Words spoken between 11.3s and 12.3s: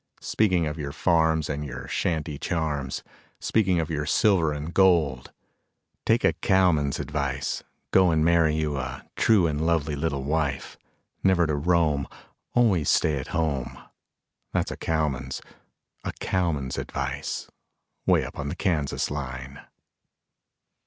to roam,